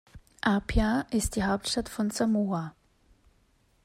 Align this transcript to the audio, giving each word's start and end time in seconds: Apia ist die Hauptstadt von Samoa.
Apia 0.41 1.01
ist 1.11 1.35
die 1.35 1.43
Hauptstadt 1.43 1.87
von 1.87 2.09
Samoa. 2.09 2.73